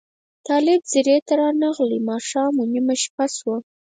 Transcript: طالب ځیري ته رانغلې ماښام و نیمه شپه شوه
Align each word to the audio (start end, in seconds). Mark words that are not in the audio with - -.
طالب 0.47 0.81
ځیري 0.91 1.17
ته 1.27 1.33
رانغلې 1.41 1.99
ماښام 2.09 2.51
و 2.57 2.63
نیمه 2.73 2.95
شپه 3.03 3.25
شوه 3.37 3.57